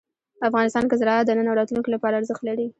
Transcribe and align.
افغانستان 0.47 0.85
کې 0.87 0.95
زراعت 1.01 1.25
د 1.27 1.31
نن 1.37 1.47
او 1.49 1.57
راتلونکي 1.59 1.89
لپاره 1.91 2.17
ارزښت 2.19 2.41
لري. 2.45 2.65